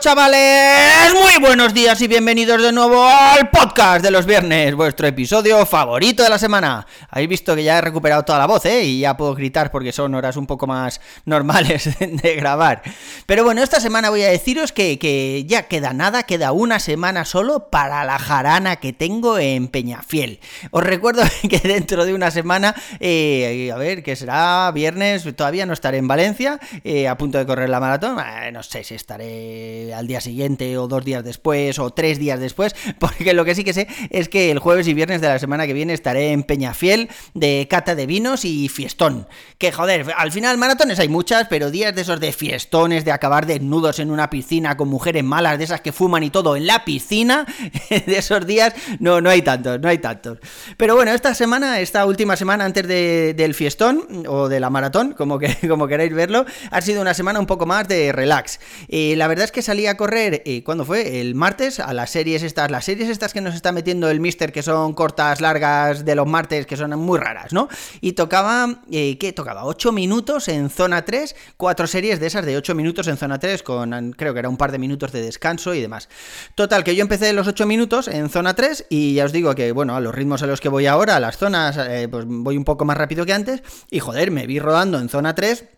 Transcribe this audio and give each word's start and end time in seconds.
chavales, 0.00 1.12
muy 1.12 1.40
buenos 1.40 1.74
días 1.74 2.00
y 2.00 2.06
bienvenidos 2.06 2.62
de 2.62 2.70
nuevo 2.70 3.04
al 3.04 3.50
podcast 3.50 4.00
de 4.00 4.12
los 4.12 4.26
viernes, 4.26 4.76
vuestro 4.76 5.08
episodio 5.08 5.66
favorito 5.66 6.22
de 6.22 6.28
la 6.28 6.38
semana. 6.38 6.86
Habéis 7.10 7.28
visto 7.28 7.56
que 7.56 7.64
ya 7.64 7.78
he 7.78 7.80
recuperado 7.80 8.24
toda 8.24 8.38
la 8.38 8.46
voz, 8.46 8.64
¿eh? 8.66 8.84
Y 8.84 9.00
ya 9.00 9.16
puedo 9.16 9.34
gritar 9.34 9.72
porque 9.72 9.90
son 9.90 10.14
horas 10.14 10.36
un 10.36 10.46
poco 10.46 10.68
más 10.68 11.00
normales 11.24 11.90
de 11.98 12.36
grabar. 12.36 12.82
Pero 13.26 13.42
bueno, 13.42 13.60
esta 13.60 13.80
semana 13.80 14.10
voy 14.10 14.22
a 14.22 14.28
deciros 14.28 14.70
que, 14.70 15.00
que 15.00 15.44
ya 15.46 15.64
queda 15.64 15.92
nada, 15.92 16.22
queda 16.22 16.52
una 16.52 16.78
semana 16.78 17.24
solo 17.24 17.68
para 17.68 18.04
la 18.04 18.20
jarana 18.20 18.76
que 18.76 18.92
tengo 18.92 19.38
en 19.38 19.66
Peñafiel. 19.66 20.38
Os 20.70 20.84
recuerdo 20.84 21.22
que 21.50 21.58
dentro 21.58 22.04
de 22.04 22.14
una 22.14 22.30
semana, 22.30 22.74
eh, 23.00 23.72
a 23.74 23.76
ver, 23.76 24.04
que 24.04 24.14
será 24.14 24.70
viernes, 24.72 25.26
todavía 25.34 25.66
no 25.66 25.72
estaré 25.72 25.98
en 25.98 26.06
Valencia, 26.06 26.60
eh, 26.84 27.08
a 27.08 27.18
punto 27.18 27.38
de 27.38 27.46
correr 27.46 27.68
la 27.68 27.80
maratón, 27.80 28.18
eh, 28.20 28.52
no 28.52 28.62
sé 28.62 28.84
si 28.84 28.94
estaré 28.94 29.87
al 29.94 30.06
día 30.06 30.20
siguiente 30.20 30.76
o 30.78 30.88
dos 30.88 31.04
días 31.04 31.24
después 31.24 31.78
o 31.78 31.90
tres 31.90 32.18
días 32.18 32.40
después, 32.40 32.74
porque 32.98 33.32
lo 33.34 33.44
que 33.44 33.54
sí 33.54 33.64
que 33.64 33.72
sé 33.72 33.88
es 34.10 34.28
que 34.28 34.50
el 34.50 34.58
jueves 34.58 34.86
y 34.88 34.94
viernes 34.94 35.20
de 35.20 35.28
la 35.28 35.38
semana 35.38 35.66
que 35.66 35.72
viene 35.72 35.92
estaré 35.92 36.32
en 36.32 36.42
Peñafiel 36.42 37.08
de 37.34 37.66
cata 37.70 37.94
de 37.94 38.06
vinos 38.06 38.44
y 38.44 38.68
fiestón. 38.68 39.26
Que 39.58 39.72
joder, 39.72 40.06
al 40.16 40.32
final 40.32 40.56
maratones 40.58 40.98
hay 40.98 41.08
muchas, 41.08 41.46
pero 41.48 41.70
días 41.70 41.94
de 41.94 42.02
esos 42.02 42.20
de 42.20 42.32
fiestones, 42.32 43.04
de 43.04 43.12
acabar 43.12 43.46
desnudos 43.46 43.98
en 43.98 44.10
una 44.10 44.30
piscina 44.30 44.76
con 44.76 44.88
mujeres 44.88 45.24
malas, 45.24 45.58
de 45.58 45.64
esas 45.64 45.80
que 45.80 45.92
fuman 45.92 46.22
y 46.22 46.30
todo 46.30 46.56
en 46.56 46.66
la 46.66 46.84
piscina, 46.84 47.46
de 47.90 48.18
esos 48.18 48.46
días 48.46 48.74
no, 49.00 49.20
no 49.20 49.30
hay 49.30 49.42
tantos, 49.42 49.80
no 49.80 49.88
hay 49.88 49.98
tantos. 49.98 50.38
Pero 50.76 50.94
bueno, 50.94 51.12
esta 51.12 51.34
semana, 51.34 51.80
esta 51.80 52.06
última 52.06 52.36
semana 52.36 52.64
antes 52.64 52.86
de- 52.86 53.34
del 53.34 53.54
fiestón 53.54 54.06
o 54.26 54.48
de 54.48 54.60
la 54.60 54.70
maratón, 54.70 55.12
como, 55.12 55.38
que, 55.38 55.54
como 55.68 55.86
queráis 55.88 56.12
verlo, 56.14 56.44
ha 56.70 56.80
sido 56.80 57.00
una 57.02 57.14
semana 57.14 57.40
un 57.40 57.46
poco 57.46 57.66
más 57.66 57.88
de 57.88 58.12
relax. 58.12 58.60
Eh, 58.88 59.14
la 59.16 59.26
verdad 59.28 59.44
es 59.46 59.52
que 59.52 59.62
salí 59.62 59.77
a 59.86 59.96
correr, 59.96 60.42
eh, 60.44 60.62
¿cuándo 60.64 60.84
fue? 60.84 61.20
El 61.20 61.34
martes, 61.34 61.80
a 61.80 61.92
las 61.92 62.10
series 62.10 62.42
estas, 62.42 62.70
las 62.70 62.84
series 62.84 63.08
estas 63.08 63.32
que 63.32 63.40
nos 63.40 63.54
está 63.54 63.72
metiendo 63.72 64.10
el 64.10 64.20
Mister, 64.20 64.52
que 64.52 64.62
son 64.62 64.92
cortas, 64.94 65.40
largas 65.40 66.04
de 66.04 66.14
los 66.14 66.26
martes, 66.26 66.66
que 66.66 66.76
son 66.76 66.98
muy 66.98 67.18
raras, 67.18 67.52
¿no? 67.52 67.68
Y 68.00 68.12
tocaba, 68.12 68.82
eh, 68.90 69.18
¿qué 69.18 69.32
tocaba? 69.32 69.64
8 69.64 69.92
minutos 69.92 70.48
en 70.48 70.70
zona 70.70 71.04
3, 71.04 71.36
cuatro 71.56 71.86
series 71.86 72.20
de 72.20 72.26
esas 72.26 72.44
de 72.44 72.56
8 72.56 72.74
minutos 72.74 73.06
en 73.08 73.16
zona 73.16 73.38
3, 73.38 73.62
con 73.62 74.12
creo 74.12 74.32
que 74.32 74.40
era 74.40 74.48
un 74.48 74.56
par 74.56 74.72
de 74.72 74.78
minutos 74.78 75.12
de 75.12 75.22
descanso 75.22 75.74
y 75.74 75.80
demás. 75.80 76.08
Total, 76.54 76.84
que 76.84 76.96
yo 76.96 77.02
empecé 77.02 77.32
los 77.32 77.46
8 77.46 77.66
minutos 77.66 78.08
en 78.08 78.28
zona 78.28 78.54
3 78.54 78.86
y 78.90 79.14
ya 79.14 79.24
os 79.24 79.32
digo 79.32 79.54
que, 79.54 79.72
bueno, 79.72 79.94
a 79.94 80.00
los 80.00 80.14
ritmos 80.14 80.42
a 80.42 80.46
los 80.46 80.60
que 80.60 80.68
voy 80.68 80.86
ahora, 80.86 81.16
a 81.16 81.20
las 81.20 81.38
zonas, 81.38 81.76
eh, 81.78 82.08
pues 82.10 82.24
voy 82.26 82.56
un 82.56 82.64
poco 82.64 82.84
más 82.84 82.96
rápido 82.96 83.24
que 83.24 83.32
antes 83.32 83.62
y 83.90 84.00
joder, 84.00 84.30
me 84.30 84.46
vi 84.46 84.58
rodando 84.58 84.98
en 84.98 85.08
zona 85.08 85.34
3 85.34 85.77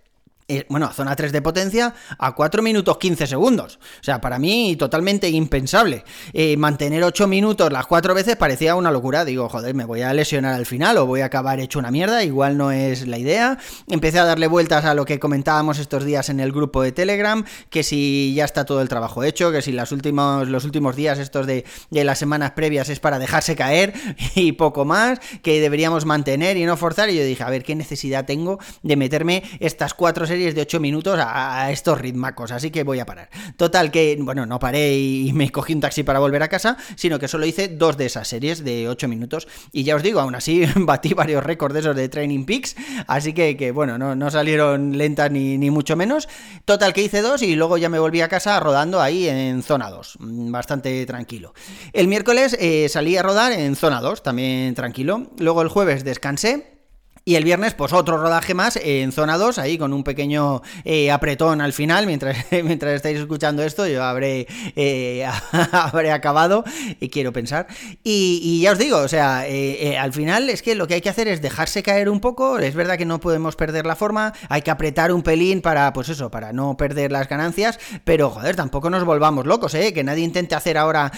eh, 0.51 0.67
bueno, 0.69 0.87
a 0.87 0.93
zona 0.93 1.15
3 1.15 1.31
de 1.31 1.43
potencia 1.43 1.95
a 2.19 2.35
4 2.35 2.61
minutos 2.61 2.99
15 2.99 3.29
segundos. 3.29 3.79
O 4.01 4.03
sea, 4.03 4.21
para 4.21 4.41
mí 4.41 4.75
totalmente 4.77 5.29
impensable. 5.29 6.05
Eh, 6.33 6.57
mantener 6.57 7.05
8 7.05 7.29
minutos 7.29 7.73
las 7.73 7.87
4 7.87 8.15
veces 8.15 8.35
parecía 8.35 8.75
una 8.75 8.91
locura. 8.91 9.25
Digo, 9.25 9.49
joder, 9.49 9.75
me 9.77 9.85
voy 9.85 10.03
a 10.03 10.13
lesionar 10.13 10.55
al 10.55 10.67
final 10.67 10.99
o 10.99 11.07
voy 11.07 11.21
a 11.21 11.27
acabar 11.27 11.61
hecho 11.61 11.79
una 11.79 11.93
mierda. 11.93 12.25
Igual 12.25 12.57
no 12.57 12.73
es 12.73 13.07
la 13.07 13.19
idea. 13.19 13.59
Empecé 13.89 14.19
a 14.19 14.25
darle 14.25 14.49
vueltas 14.49 14.85
a 14.85 14.95
lo 14.95 15.05
que 15.05 15.21
comentábamos 15.21 15.79
estos 15.79 16.05
días 16.05 16.29
en 16.31 16.41
el 16.41 16.51
grupo 16.51 16.83
de 16.83 16.91
Telegram, 16.91 17.45
que 17.69 17.85
si 17.85 18.35
ya 18.35 18.45
está 18.45 18.65
todo 18.65 18.83
el 18.83 18.89
trabajo 18.89 19.23
hecho, 19.23 19.53
que 19.53 19.63
si 19.63 19.71
las 19.71 19.93
últimos, 19.93 20.49
los 20.49 20.65
últimos 20.65 20.97
días 20.97 21.21
estos 21.21 21.47
de, 21.47 21.65
de 21.91 22.05
las 22.05 22.19
semanas 22.19 22.53
previas 22.53 22.89
es 22.89 22.99
para 22.99 23.21
dejarse 23.21 23.55
caer 23.55 23.95
y 24.35 24.51
poco 24.53 24.85
más, 24.85 25.21
que 25.43 25.61
deberíamos 25.61 26.07
mantener 26.07 26.57
y 26.57 26.65
no 26.65 26.77
forzar. 26.77 27.09
Y 27.11 27.17
yo 27.17 27.25
dije, 27.25 27.45
a 27.45 27.51
ver, 27.51 27.63
¿qué 27.63 27.77
necesidad 27.77 28.25
tengo 28.25 28.59
de 28.83 28.97
meterme 28.97 29.45
estas 29.61 29.95
cuatro 29.95 30.27
series 30.27 30.40
de 30.55 30.63
8 30.63 30.81
minutos 30.81 31.19
a, 31.19 31.65
a 31.65 31.71
estos 31.71 32.01
ritmacos? 32.01 32.51
Así 32.53 32.71
que 32.71 32.83
voy 32.83 33.01
a 33.01 33.07
parar. 33.07 33.31
Total, 33.57 33.91
que, 33.91 34.17
bueno, 34.21 34.47
no 34.47 34.59
paré 34.59 34.99
y 34.99 35.33
me 35.33 35.51
cogí 35.51 35.75
un 35.75 35.81
taxi 35.81 36.03
para 36.03 36.19
volver 36.19 36.43
a 36.43 36.49
casa, 36.49 36.77
sino 36.97 37.19
que 37.19 37.29
solo 37.29 37.47
hice 37.47 37.69
dos 37.69 37.97
de 37.97 38.07
esas 38.07 38.29
series 38.29 38.65
de 38.65 38.89
8 38.89 39.09
minutos. 39.09 39.49
Y 39.73 39.85
ya 39.85 39.97
os 39.97 40.03
digo, 40.03 40.21
aún 40.21 40.35
así 40.35 40.65
batí 40.77 41.15
varios 41.15 41.45
récords 41.45 41.75
de 41.75 41.81
esos 41.81 41.97
de 41.97 42.09
Training 42.09 42.45
Peaks, 42.45 42.77
así 43.07 43.33
que, 43.33 43.57
que 43.57 43.73
bueno, 43.73 43.99
no, 43.99 44.15
no 44.15 44.31
salieron 44.31 44.97
lentas 44.97 45.31
ni, 45.31 45.59
ni 45.59 45.71
mucho 45.71 45.97
menos. 45.97 46.29
Total, 46.65 46.93
que 46.93 47.03
hice 47.03 47.23
dos 47.23 47.43
y 47.43 47.57
luego 47.57 47.79
ya 47.79 47.89
me 47.89 47.99
volví 47.99 48.21
a 48.21 48.29
casa 48.29 48.59
rodando 48.61 49.01
ahí 49.01 49.29
en 49.29 49.63
zona 49.63 49.91
2, 49.91 50.17
mm, 50.21 50.53
bastante 50.53 51.07
tranquilo. 51.07 51.55
El 51.93 52.09
miércoles 52.09 52.57
eh, 52.61 52.89
salí 52.89 53.17
a 53.17 53.23
rodar 53.23 53.53
en 53.53 53.77
zona 53.77 54.01
2, 54.01 54.23
también 54.23 54.75
tranquilo. 54.75 55.31
Luego 55.39 55.63
el 55.63 55.69
jueves 55.69 56.05
descansé. 56.05 56.80
Y 57.25 57.35
el 57.35 57.45
viernes, 57.45 57.75
pues 57.75 57.93
otro 57.93 58.17
rodaje 58.17 58.55
más 58.55 58.77
en 58.83 59.13
zona 59.13 59.37
2, 59.37 59.59
ahí 59.59 59.77
con 59.77 59.93
un 59.93 60.03
pequeño 60.05 60.63
eh, 60.85 61.11
apretón 61.11 61.61
al 61.61 61.75
final, 61.75 62.07
mientras, 62.07 62.37
mientras 62.65 62.95
estáis 62.95 63.19
escuchando 63.19 63.63
esto, 63.63 63.87
yo 63.87 64.03
habré, 64.03 64.47
eh, 64.75 65.27
habré 65.73 66.13
acabado, 66.13 66.65
y 66.99 67.11
quiero 67.11 67.33
pensar. 67.33 67.67
Y, 68.03 68.61
ya 68.63 68.73
os 68.73 68.79
digo, 68.79 68.99
o 68.99 69.09
sea, 69.09 69.47
eh, 69.47 69.99
al 69.99 70.13
final 70.13 70.49
es 70.49 70.63
que 70.63 70.75
lo 70.75 70.87
que 70.89 70.95
hay 70.95 71.01
que 71.03 71.11
hacer 71.11 71.29
es 71.29 71.43
dejarse 71.43 71.83
caer 71.83 72.09
un 72.09 72.21
poco, 72.21 72.59
es 72.59 72.75
verdad 72.75 72.97
que 72.97 73.05
no 73.05 73.21
podemos 73.21 73.55
perder 73.55 73.85
la 73.85 73.97
forma, 73.97 74.33
hay 74.49 74.63
que 74.63 74.71
apretar 74.71 75.13
un 75.13 75.23
pelín 75.23 75.61
para, 75.61 75.93
pues 75.93 76.09
eso, 76.09 76.31
para 76.31 76.53
no 76.55 76.77
perder 76.77 77.13
las 77.13 77.29
ganancias, 77.29 77.79
pero 78.03 78.31
joder, 78.31 78.57
tampoco 78.57 78.89
nos 78.89 79.05
volvamos 79.05 79.47
locos, 79.47 79.75
¿eh? 79.75 79.93
Que 79.93 80.03
nadie 80.03 80.25
intente 80.25 80.55
hacer 80.55 80.79
ahora 80.79 81.13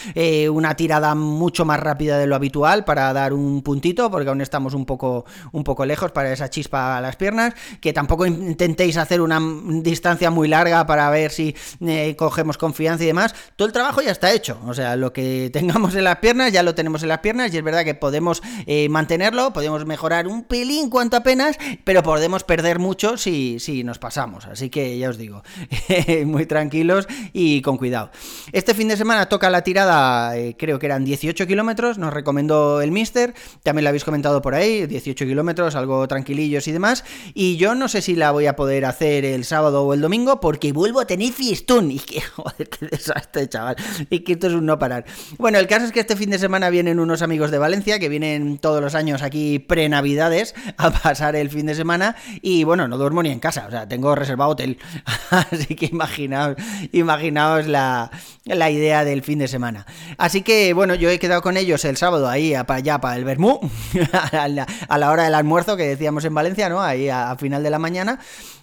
una 0.50 0.74
tirada 0.74 1.14
mucho 1.14 1.64
más 1.64 1.78
rápida 1.78 2.18
de 2.18 2.26
lo 2.26 2.34
habitual 2.34 2.84
para 2.84 3.12
dar 3.12 3.32
un 3.32 3.62
puntito, 3.62 4.10
porque 4.10 4.28
aún 4.28 4.40
estamos 4.40 4.74
un 4.74 4.84
poco, 4.84 5.24
un 5.52 5.62
poco 5.64 5.86
lejos 5.86 6.01
para 6.10 6.32
esa 6.32 6.50
chispa 6.50 6.98
a 6.98 7.00
las 7.00 7.14
piernas, 7.14 7.54
que 7.80 7.92
tampoco 7.92 8.26
intentéis 8.26 8.96
hacer 8.96 9.20
una 9.20 9.38
distancia 9.82 10.30
muy 10.30 10.48
larga 10.48 10.84
para 10.86 11.08
ver 11.10 11.30
si 11.30 11.54
eh, 11.80 12.16
cogemos 12.16 12.58
confianza 12.58 13.04
y 13.04 13.06
demás. 13.06 13.34
Todo 13.54 13.66
el 13.66 13.72
trabajo 13.72 14.02
ya 14.02 14.10
está 14.10 14.32
hecho, 14.32 14.58
o 14.66 14.74
sea, 14.74 14.96
lo 14.96 15.12
que 15.12 15.50
tengamos 15.52 15.94
en 15.94 16.04
las 16.04 16.16
piernas 16.16 16.52
ya 16.52 16.62
lo 16.62 16.74
tenemos 16.74 17.02
en 17.02 17.10
las 17.10 17.20
piernas 17.20 17.54
y 17.54 17.58
es 17.58 17.62
verdad 17.62 17.84
que 17.84 17.94
podemos 17.94 18.42
eh, 18.66 18.88
mantenerlo, 18.88 19.52
podemos 19.52 19.86
mejorar 19.86 20.26
un 20.26 20.42
pelín 20.44 20.90
cuanto 20.90 21.16
apenas, 21.16 21.58
pero 21.84 22.02
podemos 22.02 22.42
perder 22.42 22.78
mucho 22.78 23.16
si, 23.16 23.60
si 23.60 23.84
nos 23.84 23.98
pasamos. 23.98 24.46
Así 24.46 24.70
que 24.70 24.98
ya 24.98 25.10
os 25.10 25.18
digo, 25.18 25.42
muy 26.26 26.46
tranquilos 26.46 27.06
y 27.32 27.62
con 27.62 27.76
cuidado. 27.76 28.10
Este 28.52 28.74
fin 28.74 28.88
de 28.88 28.96
semana 28.96 29.26
toca 29.26 29.50
la 29.50 29.62
tirada, 29.62 30.36
eh, 30.36 30.56
creo 30.58 30.78
que 30.78 30.86
eran 30.86 31.04
18 31.04 31.46
kilómetros, 31.46 31.98
nos 31.98 32.12
recomendó 32.12 32.80
el 32.80 32.90
Mister, 32.90 33.34
también 33.62 33.84
lo 33.84 33.88
habéis 33.90 34.04
comentado 34.04 34.42
por 34.42 34.54
ahí, 34.54 34.86
18 34.86 35.24
kilómetros, 35.26 35.74
algo 35.82 36.06
tranquilillos 36.08 36.66
y 36.68 36.72
demás. 36.72 37.04
Y 37.34 37.56
yo 37.56 37.74
no 37.74 37.88
sé 37.88 38.02
si 38.02 38.14
la 38.14 38.30
voy 38.30 38.46
a 38.46 38.56
poder 38.56 38.84
hacer 38.84 39.24
el 39.24 39.44
sábado 39.44 39.84
o 39.84 39.94
el 39.94 40.00
domingo 40.00 40.40
porque 40.40 40.72
vuelvo 40.72 41.00
a 41.00 41.06
tener 41.06 41.32
fiestón. 41.32 41.90
Y 41.90 41.98
que, 41.98 42.20
joder, 42.36 42.68
qué 42.68 42.86
desastre, 42.86 43.48
chaval. 43.48 43.76
Y 44.10 44.20
que 44.20 44.32
esto 44.32 44.46
es 44.46 44.54
un 44.54 44.66
no 44.66 44.78
parar. 44.78 45.04
Bueno, 45.38 45.58
el 45.58 45.66
caso 45.66 45.84
es 45.84 45.92
que 45.92 46.00
este 46.00 46.16
fin 46.16 46.30
de 46.30 46.38
semana 46.38 46.70
vienen 46.70 47.00
unos 47.00 47.22
amigos 47.22 47.50
de 47.50 47.58
Valencia 47.58 47.98
que 47.98 48.08
vienen 48.08 48.58
todos 48.58 48.80
los 48.80 48.94
años 48.94 49.22
aquí 49.22 49.58
pre-navidades 49.58 50.54
a 50.76 50.90
pasar 50.90 51.36
el 51.36 51.50
fin 51.50 51.66
de 51.66 51.74
semana. 51.74 52.16
Y 52.40 52.64
bueno, 52.64 52.88
no 52.88 52.98
duermo 52.98 53.22
ni 53.22 53.30
en 53.30 53.40
casa, 53.40 53.66
o 53.66 53.70
sea, 53.70 53.88
tengo 53.88 54.14
reservado 54.14 54.50
hotel. 54.50 54.78
Así 55.30 55.74
que 55.74 55.86
imaginaos, 55.86 56.56
imaginaos 56.92 57.66
la, 57.66 58.10
la 58.44 58.70
idea 58.70 59.04
del 59.04 59.22
fin 59.22 59.38
de 59.38 59.48
semana. 59.48 59.86
Así 60.18 60.42
que 60.42 60.72
bueno, 60.72 60.94
yo 60.94 61.08
he 61.10 61.18
quedado 61.18 61.42
con 61.42 61.56
ellos 61.56 61.84
el 61.84 61.96
sábado 61.96 62.28
ahí 62.28 62.52
para 62.66 62.74
allá, 62.74 63.00
para 63.00 63.16
el 63.16 63.24
Bermú, 63.24 63.60
a 64.32 64.48
la, 64.48 64.66
a 64.88 64.98
la 64.98 65.10
hora 65.10 65.24
del 65.24 65.34
almuerzo 65.34 65.71
que 65.76 65.84
decíamos 65.84 66.24
en 66.24 66.34
Valencia, 66.34 66.68
¿no? 66.68 66.82
Ahí 66.82 67.08
a, 67.08 67.34
final 67.36 67.62
de 67.62 67.70
la 67.70 67.78
mañana. 67.78 68.18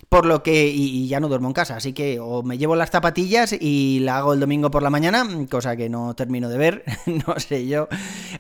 Por 0.10 0.26
lo 0.26 0.42
que, 0.42 0.68
y, 0.68 1.08
ya 1.08 1.20
no 1.20 1.28
duermo 1.28 1.50
en 1.50 1.54
casa, 1.54 1.76
así 1.76 1.94
que 1.94 2.20
o 2.20 2.42
me 2.42 2.58
llevo 2.58 2.76
las 2.76 2.90
zapatillas 2.90 3.54
y 3.54 4.00
la 4.00 4.18
hago 4.18 4.34
el 4.34 4.40
domingo 4.40 4.72
por 4.72 4.82
la 4.82 4.90
mañana, 4.90 5.24
cosa 5.52 5.76
que 5.76 5.88
no 5.88 6.16
termino 6.16 6.50
de 6.50 6.58
ver, 6.58 6.84
no 7.28 7.40
sé 7.40 7.68
yo, 7.68 7.88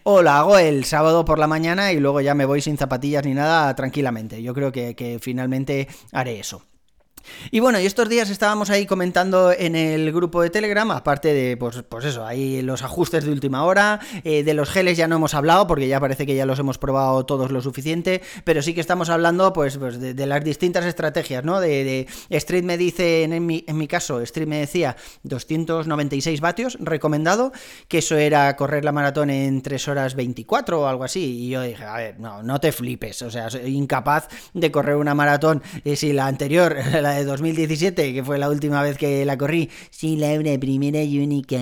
o 0.01 0.23
la 0.23 0.39
hago 0.39 0.57
el 0.57 0.83
sábado 0.85 1.25
por 1.25 1.37
la 1.37 1.45
mañana 1.45 1.91
y 1.91 1.99
luego 1.99 2.21
ya 2.21 2.33
me 2.33 2.45
voy 2.45 2.61
sin 2.61 2.77
zapatillas 2.77 3.23
ni 3.23 3.35
nada 3.35 3.75
tranquilamente. 3.75 4.41
Yo 4.41 4.55
creo 4.55 4.71
que 4.71 5.19
finalmente 5.21 5.87
haré 6.11 6.39
eso. 6.39 6.63
Y 7.51 7.59
bueno, 7.59 7.79
y 7.79 7.85
estos 7.85 8.09
días 8.09 8.29
estábamos 8.29 8.69
ahí 8.69 8.85
comentando 8.85 9.51
en 9.51 9.75
el 9.75 10.11
grupo 10.11 10.41
de 10.41 10.49
Telegram, 10.49 10.89
aparte 10.91 11.33
de, 11.33 11.57
pues, 11.57 11.83
pues 11.87 12.05
eso, 12.05 12.25
ahí 12.25 12.61
los 12.61 12.83
ajustes 12.83 13.25
de 13.25 13.31
última 13.31 13.63
hora, 13.63 13.99
eh, 14.23 14.43
de 14.43 14.53
los 14.53 14.69
geles 14.69 14.97
ya 14.97 15.07
no 15.07 15.15
hemos 15.15 15.33
hablado 15.33 15.67
porque 15.67 15.87
ya 15.87 15.99
parece 15.99 16.25
que 16.25 16.35
ya 16.35 16.45
los 16.45 16.59
hemos 16.59 16.77
probado 16.77 17.25
todos 17.25 17.51
lo 17.51 17.61
suficiente, 17.61 18.21
pero 18.43 18.61
sí 18.61 18.73
que 18.73 18.81
estamos 18.81 19.09
hablando 19.09 19.53
pues, 19.53 19.77
pues 19.77 19.99
de, 19.99 20.25
las 20.25 20.43
distintas 20.43 20.85
estrategias, 20.85 21.43
¿no? 21.43 21.59
De, 21.59 22.07
Street 22.29 22.63
me 22.63 22.77
dice, 22.77 23.23
en 23.23 23.45
mi, 23.45 23.63
en 23.67 23.77
mi 23.77 23.87
caso, 23.87 24.21
Street 24.21 24.47
me 24.47 24.59
decía 24.59 24.95
296 25.23 26.41
vatios 26.41 26.77
recomendado, 26.79 27.51
que 27.87 27.99
eso 27.99 28.17
era 28.17 28.55
correr 28.55 28.85
la 28.85 28.91
maratón 28.91 29.29
en 29.29 29.61
3 29.61 29.87
horas 29.87 30.15
24 30.15 30.81
o 30.81 30.87
algo 30.87 31.03
así, 31.03 31.45
y 31.45 31.49
yo 31.49 31.61
dije, 31.61 31.83
a 31.83 31.97
ver, 31.97 32.19
no, 32.19 32.43
no 32.43 32.59
te 32.59 32.71
flipes, 32.71 33.21
o 33.21 33.31
sea, 33.31 33.49
soy 33.49 33.75
incapaz 33.75 34.27
de 34.53 34.71
correr 34.71 34.95
una 34.95 35.15
maratón, 35.15 35.61
y 35.83 35.95
si 35.95 36.13
la 36.13 36.27
anterior, 36.27 36.77
la 37.01 37.08
de 37.11 37.25
2017, 37.25 38.13
que 38.13 38.23
fue 38.23 38.37
la 38.37 38.49
última 38.49 38.81
vez 38.81 38.97
que 38.97 39.25
la 39.25 39.37
corrí. 39.37 39.69
Sí, 39.89 40.15
la 40.15 40.37
primera 40.59 41.01
y 41.01 41.19
única. 41.19 41.57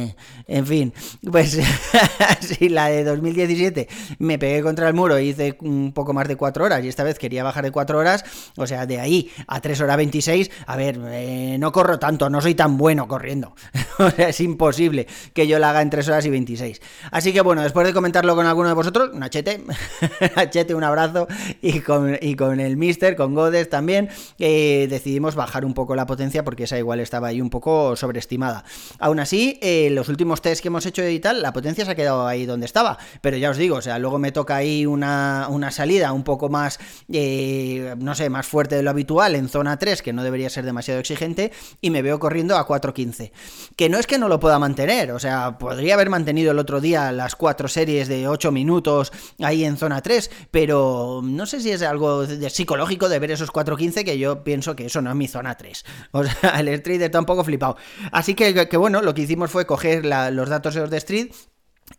En 0.48 0.66
fin, 0.66 0.94
pues 1.32 1.60
sí, 2.42 2.70
la 2.70 2.88
de 2.90 3.04
2017 3.04 3.88
me 4.20 4.40
pegué 4.40 4.62
contra 4.62 4.88
el 4.88 4.94
muro 4.94 5.20
y 5.20 5.30
hice 5.30 5.58
un 5.62 5.92
poco 5.94 6.14
más 6.14 6.28
de 6.28 6.36
4 6.36 6.66
horas 6.66 6.84
y 6.84 6.88
esta 6.88 7.04
vez 7.04 7.20
quería 7.20 7.44
bajar 7.44 7.64
de 7.64 7.72
4 7.72 7.98
horas, 7.98 8.24
o 8.56 8.68
sea, 8.68 8.86
de 8.86 9.00
ahí 9.00 9.32
a 9.48 9.62
3 9.62 9.82
horas 9.82 9.98
26, 9.98 10.52
a 10.66 10.76
ver, 10.76 11.00
eh, 11.06 11.58
no 11.60 11.72
corro 11.72 12.00
tanto, 12.00 12.30
no 12.30 12.42
soy 12.42 12.56
tan 12.56 12.78
bueno 12.78 13.08
corriendo. 13.08 13.56
o 14.00 14.10
sea, 14.10 14.30
es 14.30 14.40
imposible 14.40 15.08
que 15.34 15.48
yo 15.48 15.60
la 15.60 15.72
haga 15.72 15.82
en 15.82 15.90
3 15.90 16.08
horas 16.10 16.26
y 16.26 16.30
26. 16.30 16.82
Así 17.12 17.34
que 17.34 17.42
bueno, 17.42 17.62
después 17.62 17.86
de 17.86 17.94
comentarlo 17.94 18.36
con 18.36 18.46
alguno 18.46 18.70
de 18.70 18.76
vosotros, 18.76 19.14
Nachete, 19.14 19.64
Nachete, 20.36 20.76
un 20.76 20.84
abrazo 20.84 21.28
y 21.62 21.80
con, 21.82 22.18
y 22.22 22.36
con 22.36 22.60
el 22.60 22.78
Mister, 22.78 23.16
con 23.16 23.34
Godes 23.36 23.70
también, 23.70 24.10
eh, 24.40 24.88
decidimos 24.90 25.36
bajar 25.38 25.64
un 25.64 25.74
poco 25.74 25.96
la 25.96 26.06
potencia 26.06 26.44
porque 26.44 26.66
esa 26.66 26.78
igual 26.78 27.00
estaba 27.00 27.30
ahí 27.30 27.40
un 27.40 27.50
poco 27.50 27.96
sobreestimada. 27.96 28.66
Aún 29.00 29.20
así, 29.22 29.58
eh, 29.62 29.90
los 29.92 30.10
últimos 30.10 30.42
test 30.42 30.62
que 30.62 30.68
hemos 30.68 30.86
hecho 30.86 31.08
y 31.08 31.20
tal, 31.20 31.42
la 31.42 31.54
potencia 31.54 31.86
se 31.86 31.92
ha 31.92 31.96
quedado 31.96 32.28
ahí 32.28 32.46
donde 32.46 32.66
estaba. 32.66 32.98
Pero 33.22 33.38
ya 33.38 33.50
os 33.50 33.58
digo, 33.58 33.78
o 33.78 33.82
sea, 33.82 34.00
luego 34.00 34.20
me 34.20 34.32
toca 34.34 34.58
ahí 34.58 34.86
una, 34.86 35.48
una 35.50 35.72
salida 35.72 36.12
un 36.12 36.24
poco 36.24 36.50
más, 36.50 36.80
eh, 37.12 37.96
no 38.00 38.16
sé, 38.16 38.30
más 38.30 38.46
fuerte 38.46 38.76
de 38.76 38.84
lo 38.84 38.90
habitual 38.90 39.36
en 39.36 39.48
zona 39.48 39.78
3, 39.80 40.02
que 40.02 40.14
no 40.14 40.24
debería 40.24 40.50
ser 40.50 40.66
demasiado 40.66 41.00
exigente, 41.00 41.52
y 41.80 41.90
me 41.90 42.02
veo 42.02 42.20
corriendo 42.20 42.58
a 42.58 42.68
4.15. 42.68 43.32
Que 43.76 43.90
no 43.90 43.98
es 43.98 44.08
que 44.08 44.18
no 44.18 44.28
lo 44.28 44.40
pueda 44.40 44.60
mantener, 44.60 45.12
o 45.12 45.20
sea, 45.20 45.58
podría 45.58 45.94
haber 45.94 46.10
mantenido 46.10 46.52
el 46.52 46.60
otro 46.60 46.82
día 46.82 47.12
las 47.12 47.36
cuatro 47.36 47.68
series 47.68 48.08
de 48.08 48.28
8 48.28 48.52
minutos 48.52 49.12
ahí 49.40 49.64
en 49.64 49.78
zona 49.78 50.02
3, 50.02 50.32
pero 50.52 51.22
no 51.24 51.46
sé 51.46 51.62
si 51.62 51.72
es 51.72 51.82
algo 51.82 52.26
de 52.26 52.50
psicológico 52.50 53.10
de 53.10 53.20
ver 53.20 53.32
esos 53.32 53.52
4.15 53.52 54.04
que 54.04 54.18
yo 54.18 54.44
pienso 54.44 54.76
que 54.76 54.86
eso 54.86 55.02
no 55.02 55.10
es 55.10 55.16
mi 55.16 55.27
zona 55.28 55.38
zona 55.38 55.56
3. 55.56 55.86
O 56.12 56.24
sea, 56.24 56.50
el 56.60 56.68
Street 56.70 57.02
está 57.02 57.20
un 57.20 57.26
poco 57.26 57.44
flipado. 57.44 57.78
Así 58.12 58.34
que, 58.34 58.68
que 58.68 58.78
bueno, 58.78 59.02
lo 59.02 59.14
que 59.14 59.22
hicimos 59.22 59.52
fue 59.52 59.66
coger 59.66 60.06
los 60.06 60.50
datos 60.50 60.74
de 60.74 60.82
los 60.82 60.90
de 60.90 60.98
Street 60.98 61.32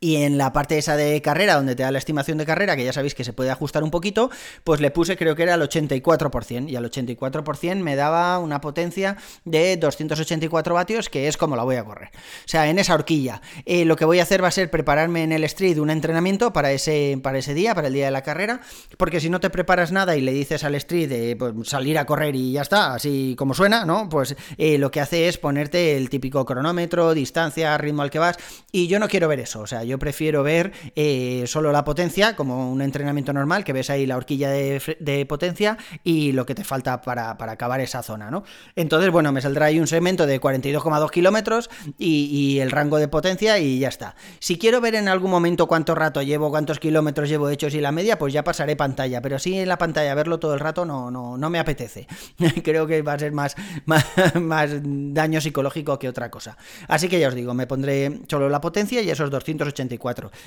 y 0.00 0.16
en 0.16 0.38
la 0.38 0.52
parte 0.52 0.78
esa 0.78 0.96
de 0.96 1.20
carrera, 1.22 1.54
donde 1.54 1.74
te 1.74 1.82
da 1.82 1.90
la 1.90 1.98
estimación 1.98 2.38
de 2.38 2.46
carrera, 2.46 2.76
que 2.76 2.84
ya 2.84 2.92
sabéis 2.92 3.14
que 3.14 3.24
se 3.24 3.32
puede 3.32 3.50
ajustar 3.50 3.82
un 3.82 3.90
poquito, 3.90 4.30
pues 4.64 4.80
le 4.80 4.90
puse 4.90 5.16
creo 5.16 5.34
que 5.34 5.42
era 5.42 5.54
el 5.54 5.62
84%, 5.62 6.68
y 6.68 6.76
al 6.76 6.90
84% 6.90 7.76
me 7.76 7.96
daba 7.96 8.38
una 8.38 8.60
potencia 8.60 9.16
de 9.44 9.76
284 9.76 10.74
vatios, 10.74 11.08
que 11.08 11.26
es 11.26 11.36
como 11.36 11.56
la 11.56 11.64
voy 11.64 11.76
a 11.76 11.84
correr. 11.84 12.10
O 12.14 12.48
sea, 12.48 12.68
en 12.68 12.78
esa 12.78 12.94
horquilla. 12.94 13.40
Eh, 13.64 13.84
lo 13.84 13.96
que 13.96 14.04
voy 14.04 14.20
a 14.20 14.22
hacer 14.22 14.42
va 14.42 14.48
a 14.48 14.52
ser 14.52 14.70
prepararme 14.70 15.24
en 15.24 15.32
el 15.32 15.44
street 15.44 15.78
un 15.78 15.90
entrenamiento 15.90 16.52
para 16.52 16.70
ese, 16.72 17.18
para 17.22 17.38
ese 17.38 17.54
día, 17.54 17.74
para 17.74 17.88
el 17.88 17.94
día 17.94 18.06
de 18.06 18.12
la 18.12 18.22
carrera, 18.22 18.60
porque 18.96 19.20
si 19.20 19.30
no 19.30 19.40
te 19.40 19.50
preparas 19.50 19.90
nada 19.90 20.16
y 20.16 20.20
le 20.20 20.32
dices 20.32 20.64
al 20.64 20.74
street 20.76 21.08
de 21.08 21.36
pues, 21.36 21.68
salir 21.68 21.98
a 21.98 22.04
correr 22.04 22.36
y 22.36 22.52
ya 22.52 22.62
está, 22.62 22.94
así 22.94 23.34
como 23.36 23.54
suena, 23.54 23.84
¿no? 23.84 24.08
Pues 24.08 24.36
eh, 24.58 24.78
lo 24.78 24.90
que 24.90 25.00
hace 25.00 25.28
es 25.28 25.38
ponerte 25.38 25.96
el 25.96 26.08
típico 26.08 26.44
cronómetro, 26.44 27.14
distancia, 27.14 27.76
ritmo 27.78 28.02
al 28.02 28.10
que 28.10 28.18
vas, 28.18 28.36
y 28.70 28.86
yo 28.86 28.98
no 28.98 29.08
quiero 29.08 29.28
ver 29.28 29.40
eso, 29.40 29.60
o 29.60 29.66
sea, 29.66 29.77
yo 29.84 29.98
prefiero 29.98 30.42
ver 30.42 30.72
eh, 30.96 31.44
solo 31.46 31.72
la 31.72 31.84
potencia, 31.84 32.36
como 32.36 32.70
un 32.70 32.82
entrenamiento 32.82 33.32
normal, 33.32 33.64
que 33.64 33.72
ves 33.72 33.90
ahí 33.90 34.06
la 34.06 34.16
horquilla 34.16 34.50
de, 34.50 35.26
potencia 35.28 35.76
y 36.04 36.32
lo 36.32 36.46
que 36.46 36.54
te 36.54 36.64
falta 36.64 37.02
para, 37.02 37.30
acabar 37.38 37.80
esa 37.80 38.02
zona, 38.02 38.30
¿no? 38.30 38.44
Entonces, 38.76 39.10
bueno, 39.10 39.32
me 39.32 39.40
saldrá 39.40 39.66
ahí 39.66 39.80
un 39.80 39.86
segmento 39.86 40.26
de 40.26 40.40
42,2 40.40 41.10
kilómetros 41.10 41.70
y, 41.98 42.58
el 42.58 42.70
rango 42.70 42.98
de 42.98 43.08
potencia 43.08 43.58
y 43.58 43.78
ya 43.78 43.88
está. 43.88 44.16
Si 44.40 44.58
quiero 44.58 44.80
ver 44.80 44.94
en 44.94 45.08
algún 45.08 45.30
momento 45.30 45.66
cuánto 45.66 45.94
rato 45.94 46.22
llevo, 46.22 46.50
cuántos 46.50 46.80
kilómetros 46.80 47.28
llevo 47.28 47.48
hechos 47.50 47.74
y 47.74 47.80
la 47.80 47.92
media, 47.92 48.18
pues 48.18 48.32
ya 48.32 48.42
pasaré 48.42 48.74
pantalla, 48.74 49.20
pero 49.20 49.38
sí 49.38 49.58
en 49.58 49.68
la 49.68 49.78
pantalla 49.78 50.14
verlo 50.14 50.38
todo 50.38 50.54
el 50.54 50.60
rato 50.60 50.84
no, 50.84 51.10
no, 51.10 51.36
no 51.36 51.50
me 51.50 51.58
apetece. 51.58 52.06
Creo 52.64 52.86
que 52.86 53.02
va 53.02 53.14
a 53.14 53.18
ser 53.18 53.32
más, 53.32 53.54
más, 53.84 54.04
más 54.34 54.70
daño 54.82 55.40
psicológico 55.40 55.98
que 55.98 56.08
otra 56.08 56.30
cosa. 56.30 56.56
Así 56.88 57.08
que 57.08 57.20
ya 57.20 57.28
os 57.28 57.34
digo, 57.34 57.54
me 57.54 57.66
pondré 57.66 58.20
solo 58.28 58.48
la 58.48 58.60
potencia 58.60 59.02
y 59.02 59.10
esos 59.10 59.30
200 59.30 59.67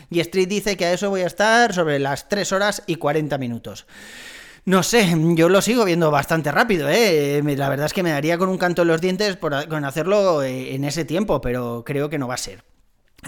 y 0.09 0.19
Street 0.19 0.47
dice 0.47 0.77
que 0.77 0.85
a 0.85 0.93
eso 0.93 1.09
voy 1.09 1.21
a 1.21 1.27
estar 1.27 1.73
sobre 1.73 1.99
las 1.99 2.29
3 2.29 2.51
horas 2.51 2.83
y 2.87 2.95
40 2.95 3.37
minutos. 3.37 3.85
No 4.63 4.83
sé, 4.83 5.15
yo 5.35 5.49
lo 5.49 5.61
sigo 5.61 5.85
viendo 5.85 6.11
bastante 6.11 6.51
rápido, 6.51 6.87
¿eh? 6.87 7.41
La 7.57 7.69
verdad 7.69 7.87
es 7.87 7.93
que 7.93 8.03
me 8.03 8.11
daría 8.11 8.37
con 8.37 8.49
un 8.49 8.57
canto 8.57 8.83
en 8.83 8.89
los 8.89 9.01
dientes 9.01 9.37
con 9.37 9.85
hacerlo 9.85 10.43
eh, 10.43 10.75
en 10.75 10.83
ese 10.83 11.03
tiempo, 11.03 11.41
pero 11.41 11.83
creo 11.83 12.09
que 12.09 12.19
no 12.19 12.27
va 12.27 12.35
a 12.35 12.37
ser. 12.37 12.63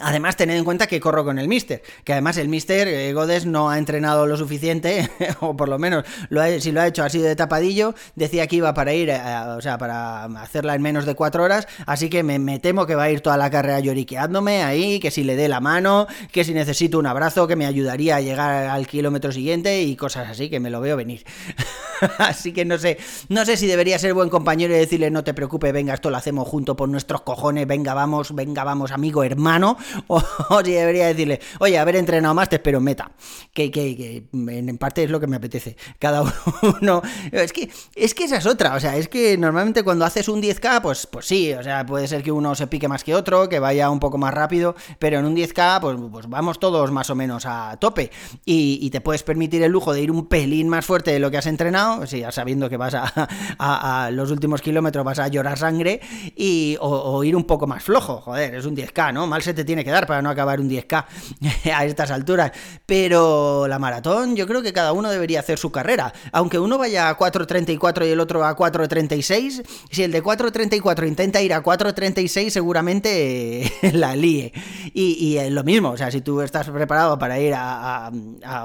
Además, 0.01 0.35
tened 0.35 0.57
en 0.57 0.63
cuenta 0.63 0.87
que 0.87 0.99
corro 0.99 1.23
con 1.23 1.37
el 1.37 1.47
Mister, 1.47 1.83
que 2.03 2.13
además 2.13 2.37
el 2.37 2.49
Mister 2.49 2.87
eh, 2.87 3.13
Godes 3.13 3.45
no 3.45 3.69
ha 3.69 3.77
entrenado 3.77 4.25
lo 4.25 4.35
suficiente, 4.37 5.07
o 5.39 5.55
por 5.55 5.69
lo 5.69 5.77
menos 5.77 6.03
si 6.59 6.71
lo 6.71 6.81
ha 6.81 6.87
hecho 6.87 7.03
así 7.03 7.19
de 7.19 7.35
tapadillo, 7.35 7.93
decía 8.15 8.47
que 8.47 8.55
iba 8.55 8.73
para 8.73 8.93
ir, 8.93 9.09
eh, 9.09 9.21
o 9.55 9.61
sea, 9.61 9.77
para 9.77 10.25
hacerla 10.41 10.73
en 10.73 10.81
menos 10.81 11.05
de 11.05 11.13
cuatro 11.13 11.43
horas, 11.43 11.67
así 11.85 12.09
que 12.09 12.23
me, 12.23 12.57
temo 12.57 12.87
que 12.87 12.95
va 12.95 13.03
a 13.03 13.11
ir 13.11 13.21
toda 13.21 13.37
la 13.37 13.51
carrera 13.51 13.79
lloriqueándome 13.81 14.63
ahí, 14.63 14.99
que 14.99 15.11
si 15.11 15.23
le 15.23 15.35
dé 15.35 15.47
la 15.47 15.59
mano, 15.59 16.07
que 16.31 16.43
si 16.43 16.55
necesito 16.55 16.97
un 16.97 17.05
abrazo, 17.05 17.45
que 17.45 17.55
me 17.55 17.67
ayudaría 17.67 18.15
a 18.15 18.21
llegar 18.21 18.69
al 18.69 18.87
kilómetro 18.87 19.31
siguiente 19.31 19.83
y 19.83 19.95
cosas 19.95 20.27
así, 20.27 20.49
que 20.49 20.59
me 20.59 20.71
lo 20.71 20.81
veo 20.81 20.97
venir. 20.97 21.23
así 22.17 22.51
que 22.51 22.65
no 22.65 22.79
sé, 22.79 22.97
no 23.29 23.45
sé 23.45 23.57
si 23.57 23.67
debería 23.67 23.99
ser 23.99 24.15
buen 24.15 24.29
compañero 24.29 24.73
y 24.73 24.79
decirle 24.79 25.11
no 25.11 25.23
te 25.23 25.35
preocupes, 25.35 25.71
venga, 25.71 25.93
esto 25.93 26.09
lo 26.09 26.17
hacemos 26.17 26.47
junto 26.47 26.75
por 26.75 26.89
nuestros 26.89 27.21
cojones, 27.21 27.67
venga, 27.67 27.93
vamos, 27.93 28.33
venga, 28.33 28.63
vamos, 28.63 28.91
amigo, 28.91 29.23
hermano, 29.23 29.77
o, 30.07 30.21
si 30.63 30.71
debería 30.71 31.07
decirle, 31.07 31.39
oye, 31.59 31.77
haber 31.77 31.95
entrenado 31.95 32.33
más, 32.33 32.49
te 32.49 32.57
espero 32.57 32.79
meta. 32.79 33.11
Que, 33.53 33.71
que, 33.71 34.27
en 34.31 34.77
parte 34.77 35.03
es 35.03 35.09
lo 35.09 35.19
que 35.19 35.27
me 35.27 35.35
apetece. 35.35 35.77
Cada 35.99 36.23
uno. 36.81 37.01
Es 37.31 37.53
que, 37.53 37.69
es 37.95 38.13
que 38.13 38.25
esa 38.25 38.37
es 38.37 38.45
otra. 38.45 38.75
O 38.75 38.79
sea, 38.79 38.97
es 38.97 39.07
que 39.07 39.37
normalmente 39.37 39.83
cuando 39.83 40.05
haces 40.05 40.27
un 40.27 40.41
10K, 40.41 40.81
pues, 40.81 41.07
pues 41.07 41.25
sí, 41.25 41.53
o 41.53 41.63
sea, 41.63 41.85
puede 41.85 42.07
ser 42.07 42.23
que 42.23 42.31
uno 42.31 42.55
se 42.55 42.67
pique 42.67 42.87
más 42.87 43.03
que 43.03 43.15
otro, 43.15 43.49
que 43.49 43.59
vaya 43.59 43.89
un 43.89 43.99
poco 43.99 44.17
más 44.17 44.33
rápido, 44.33 44.75
pero 44.99 45.19
en 45.19 45.25
un 45.25 45.35
10K, 45.35 45.79
pues, 45.81 45.97
pues 46.11 46.27
vamos 46.27 46.59
todos 46.59 46.91
más 46.91 47.09
o 47.09 47.15
menos 47.15 47.45
a 47.45 47.77
tope. 47.79 48.11
Y, 48.45 48.89
te 48.93 49.01
puedes 49.01 49.23
permitir 49.23 49.63
el 49.63 49.71
lujo 49.71 49.91
de 49.91 50.01
ir 50.01 50.11
un 50.11 50.27
pelín 50.27 50.69
más 50.69 50.85
fuerte 50.85 51.11
de 51.11 51.19
lo 51.19 51.31
que 51.31 51.37
has 51.37 51.47
entrenado, 51.47 52.05
ya 52.05 52.31
sabiendo 52.31 52.69
que 52.69 52.77
vas 52.77 52.93
a, 52.93 54.09
los 54.11 54.29
últimos 54.29 54.61
kilómetros, 54.61 55.03
vas 55.03 55.17
a 55.17 55.27
llorar 55.29 55.57
sangre, 55.57 55.99
y, 56.35 56.77
o, 56.79 56.89
o 56.89 57.23
ir 57.23 57.35
un 57.35 57.45
poco 57.45 57.65
más 57.65 57.81
flojo. 57.81 58.21
Joder, 58.21 58.53
es 58.53 58.65
un 58.65 58.75
10K, 58.75 59.13
¿no? 59.13 59.25
Mal 59.25 59.41
se 59.41 59.55
te 59.55 59.65
tiene 59.65 59.72
que 59.81 59.89
dar 59.89 60.05
para 60.05 60.21
no 60.21 60.29
acabar 60.29 60.59
un 60.59 60.69
10K 60.69 61.05
a 61.73 61.85
estas 61.85 62.11
alturas. 62.11 62.51
Pero 62.85 63.67
la 63.67 63.79
maratón, 63.79 64.35
yo 64.35 64.45
creo 64.45 64.61
que 64.61 64.73
cada 64.73 64.93
uno 64.93 65.09
debería 65.09 65.39
hacer 65.39 65.57
su 65.57 65.71
carrera. 65.71 66.13
Aunque 66.31 66.59
uno 66.59 66.77
vaya 66.77 67.09
a 67.09 67.17
4.34 67.17 68.07
y 68.07 68.11
el 68.11 68.19
otro 68.19 68.45
a 68.45 68.55
4.36, 68.55 69.63
si 69.89 70.03
el 70.03 70.11
de 70.11 70.21
4.34 70.23 71.07
intenta 71.07 71.41
ir 71.41 71.53
a 71.53 71.63
4.36, 71.63 72.49
seguramente 72.49 73.71
la 73.93 74.15
líe. 74.15 74.53
Y, 74.93 75.37
es 75.37 75.51
lo 75.51 75.63
mismo, 75.63 75.89
o 75.89 75.97
sea, 75.97 76.11
si 76.11 76.21
tú 76.21 76.41
estás 76.41 76.69
preparado 76.69 77.17
para 77.17 77.39
ir 77.39 77.53
a, 77.55 78.11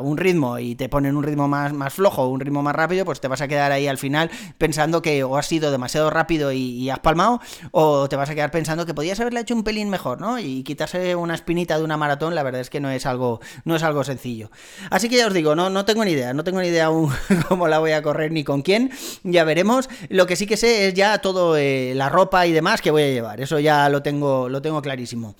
un 0.02 0.16
ritmo 0.16 0.58
y 0.58 0.74
te 0.74 0.88
ponen 0.88 1.16
un 1.16 1.22
ritmo 1.22 1.48
más, 1.48 1.72
más 1.72 1.94
flojo 1.94 2.28
un 2.28 2.40
ritmo 2.40 2.62
más 2.62 2.74
rápido, 2.74 3.04
pues 3.04 3.20
te 3.20 3.28
vas 3.28 3.40
a 3.40 3.48
quedar 3.48 3.72
ahí 3.72 3.86
al 3.86 3.98
final 3.98 4.30
pensando 4.58 5.00
que 5.00 5.24
o 5.24 5.36
has 5.36 5.46
sido 5.46 5.70
demasiado 5.70 6.10
rápido 6.10 6.52
y, 6.52 6.58
y 6.58 6.90
has 6.90 6.98
palmado, 6.98 7.40
o 7.70 8.08
te 8.08 8.16
vas 8.16 8.28
a 8.30 8.34
quedar 8.34 8.50
pensando 8.50 8.86
que 8.86 8.94
podías 8.94 9.18
haberle 9.20 9.40
hecho 9.40 9.54
un 9.54 9.64
pelín 9.64 9.88
mejor, 9.88 10.20
¿no? 10.20 10.38
Y 10.38 10.62
quitarse 10.62 10.97
una 11.16 11.34
espinita 11.34 11.78
de 11.78 11.84
una 11.84 11.96
maratón, 11.96 12.34
la 12.34 12.42
verdad 12.42 12.60
es 12.60 12.70
que 12.70 12.80
no 12.80 12.90
es 12.90 13.06
algo, 13.06 13.40
no 13.64 13.76
es 13.76 13.82
algo 13.82 14.04
sencillo. 14.04 14.50
Así 14.90 15.08
que 15.08 15.16
ya 15.16 15.26
os 15.26 15.34
digo, 15.34 15.54
no, 15.54 15.70
no 15.70 15.84
tengo 15.84 16.04
ni 16.04 16.12
idea, 16.12 16.32
no 16.34 16.44
tengo 16.44 16.60
ni 16.60 16.68
idea 16.68 16.86
aún 16.86 17.12
cómo 17.48 17.68
la 17.68 17.78
voy 17.78 17.92
a 17.92 18.02
correr 18.02 18.32
ni 18.32 18.44
con 18.44 18.62
quién, 18.62 18.90
ya 19.22 19.44
veremos. 19.44 19.88
Lo 20.08 20.26
que 20.26 20.36
sí 20.36 20.46
que 20.46 20.56
sé 20.56 20.88
es 20.88 20.94
ya 20.94 21.18
todo 21.18 21.56
eh, 21.56 21.92
la 21.94 22.08
ropa 22.08 22.46
y 22.46 22.52
demás 22.52 22.80
que 22.80 22.90
voy 22.90 23.02
a 23.02 23.10
llevar, 23.10 23.40
eso 23.40 23.58
ya 23.58 23.88
lo 23.88 24.02
tengo, 24.02 24.48
lo 24.48 24.62
tengo 24.62 24.82
clarísimo. 24.82 25.34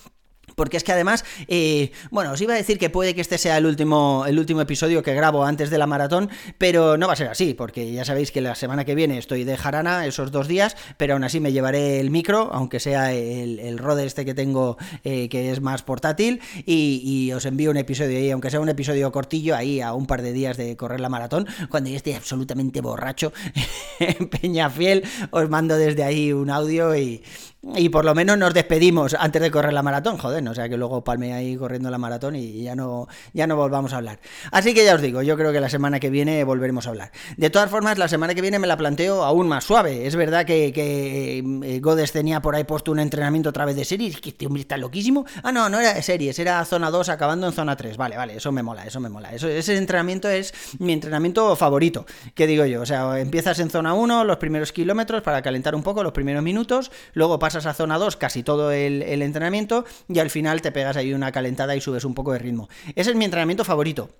Porque 0.58 0.76
es 0.76 0.82
que 0.82 0.90
además, 0.90 1.24
eh, 1.46 1.92
bueno, 2.10 2.32
os 2.32 2.40
iba 2.40 2.52
a 2.52 2.56
decir 2.56 2.78
que 2.78 2.90
puede 2.90 3.14
que 3.14 3.20
este 3.20 3.38
sea 3.38 3.56
el 3.56 3.64
último, 3.64 4.24
el 4.26 4.40
último 4.40 4.60
episodio 4.60 5.04
que 5.04 5.14
grabo 5.14 5.44
antes 5.44 5.70
de 5.70 5.78
la 5.78 5.86
maratón, 5.86 6.30
pero 6.58 6.98
no 6.98 7.06
va 7.06 7.12
a 7.12 7.16
ser 7.16 7.28
así, 7.28 7.54
porque 7.54 7.92
ya 7.92 8.04
sabéis 8.04 8.32
que 8.32 8.40
la 8.40 8.56
semana 8.56 8.84
que 8.84 8.96
viene 8.96 9.18
estoy 9.18 9.44
de 9.44 9.56
jarana 9.56 10.04
esos 10.04 10.32
dos 10.32 10.48
días, 10.48 10.76
pero 10.96 11.14
aún 11.14 11.22
así 11.22 11.38
me 11.38 11.52
llevaré 11.52 12.00
el 12.00 12.10
micro, 12.10 12.50
aunque 12.52 12.80
sea 12.80 13.12
el, 13.12 13.60
el 13.60 13.78
Rode 13.78 14.04
este 14.04 14.24
que 14.24 14.34
tengo 14.34 14.76
eh, 15.04 15.28
que 15.28 15.52
es 15.52 15.60
más 15.60 15.82
portátil, 15.82 16.40
y, 16.66 17.30
os 17.32 17.44
envío 17.44 17.70
un 17.70 17.76
episodio 17.76 18.18
ahí, 18.18 18.30
aunque 18.32 18.50
sea 18.50 18.58
un 18.58 18.68
episodio 18.68 19.12
cortillo, 19.12 19.54
ahí 19.54 19.80
a 19.80 19.92
un 19.92 20.06
par 20.06 20.22
de 20.22 20.32
días 20.32 20.56
de 20.56 20.76
correr 20.76 20.98
la 20.98 21.08
maratón, 21.08 21.46
cuando 21.68 21.88
yo 21.88 21.96
esté 21.96 22.16
absolutamente 22.16 22.80
borracho 22.80 23.32
en 24.00 24.28
Peñafiel, 24.28 25.04
os 25.30 25.48
mando 25.48 25.76
desde 25.76 26.02
ahí 26.02 26.32
un 26.32 26.50
audio 26.50 26.96
y, 26.96 27.22
y 27.62 27.88
por 27.88 28.04
lo 28.04 28.14
menos 28.14 28.38
nos 28.38 28.54
despedimos 28.54 29.14
antes 29.18 29.42
de 29.42 29.50
correr 29.50 29.72
la 29.72 29.82
maratón, 29.82 30.16
joder, 30.16 30.42
o 30.50 30.54
sea 30.54 30.68
que 30.68 30.76
luego 30.76 31.02
palme 31.04 31.32
ahí 31.32 31.56
corriendo 31.56 31.90
la 31.90 31.98
maratón 31.98 32.36
y 32.36 32.62
ya 32.62 32.74
no, 32.74 33.08
ya 33.32 33.46
no 33.46 33.56
volvamos 33.56 33.92
a 33.92 33.98
hablar. 33.98 34.20
Así 34.50 34.74
que 34.74 34.84
ya 34.84 34.94
os 34.94 35.00
digo, 35.00 35.22
yo 35.22 35.36
creo 35.36 35.52
que 35.52 35.60
la 35.60 35.68
semana 35.68 36.00
que 36.00 36.10
viene 36.10 36.44
volveremos 36.44 36.86
a 36.86 36.90
hablar. 36.90 37.12
De 37.36 37.50
todas 37.50 37.70
formas, 37.70 37.98
la 37.98 38.08
semana 38.08 38.34
que 38.34 38.42
viene 38.42 38.58
me 38.58 38.66
la 38.66 38.76
planteo 38.76 39.22
aún 39.22 39.48
más 39.48 39.64
suave. 39.64 40.06
Es 40.06 40.16
verdad 40.16 40.44
que, 40.44 40.72
que 40.72 41.38
eh, 41.38 41.80
Godes 41.80 42.12
tenía 42.12 42.40
por 42.40 42.54
ahí 42.54 42.64
puesto 42.64 42.92
un 42.92 43.00
entrenamiento 43.00 43.50
otra 43.50 43.64
vez 43.64 43.76
de 43.76 43.84
series, 43.84 44.20
que 44.20 44.30
este 44.30 44.46
hombre 44.46 44.62
está 44.62 44.76
loquísimo. 44.76 45.24
Ah, 45.42 45.52
no, 45.52 45.68
no 45.68 45.80
era 45.80 45.94
de 45.94 46.02
series, 46.02 46.38
era 46.38 46.64
zona 46.64 46.90
2 46.90 47.08
acabando 47.08 47.46
en 47.46 47.52
zona 47.52 47.76
3. 47.76 47.96
Vale, 47.96 48.16
vale, 48.16 48.36
eso 48.36 48.52
me 48.52 48.62
mola, 48.62 48.84
eso 48.84 49.00
me 49.00 49.08
mola. 49.08 49.32
Eso, 49.32 49.48
ese 49.48 49.76
entrenamiento 49.76 50.28
es 50.28 50.52
mi 50.78 50.92
entrenamiento 50.92 51.54
favorito, 51.56 52.06
que 52.34 52.46
digo 52.46 52.64
yo. 52.64 52.82
O 52.82 52.86
sea, 52.86 53.18
empiezas 53.20 53.58
en 53.60 53.70
zona 53.70 53.94
1, 53.94 54.24
los 54.24 54.36
primeros 54.38 54.72
kilómetros 54.72 55.22
para 55.22 55.42
calentar 55.42 55.74
un 55.74 55.82
poco, 55.82 56.02
los 56.02 56.12
primeros 56.12 56.42
minutos, 56.42 56.90
luego 57.14 57.38
pasas 57.38 57.66
a 57.66 57.74
zona 57.74 57.98
2 57.98 58.16
casi 58.16 58.42
todo 58.42 58.72
el, 58.72 59.22
entrenamiento 59.22 59.84
y 60.08 60.18
al 60.18 60.30
te 60.60 60.72
pegas 60.72 60.96
ahí 60.96 61.12
una 61.12 61.32
calentada 61.32 61.76
y 61.76 61.80
subes 61.80 62.04
un 62.04 62.14
poco 62.14 62.32
de 62.32 62.38
ritmo. 62.38 62.68
Ese 62.94 63.10
es 63.10 63.16
mi 63.16 63.24
entrenamiento 63.24 63.64
favorito. 63.64 64.10